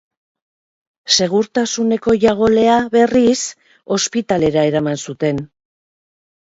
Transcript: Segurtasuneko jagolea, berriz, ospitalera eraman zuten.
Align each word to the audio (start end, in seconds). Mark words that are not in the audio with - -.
Segurtasuneko 1.15 2.17
jagolea, 2.25 2.79
berriz, 2.99 3.37
ospitalera 4.01 4.69
eraman 4.73 5.03
zuten. 5.07 5.49